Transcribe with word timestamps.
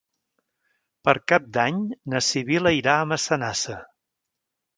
Per 1.07 1.13
Cap 1.31 1.45
d'Any 1.57 1.77
na 2.15 2.23
Sibil·la 2.29 2.73
irà 2.79 2.97
a 2.99 3.05
Massanassa. 3.13 3.79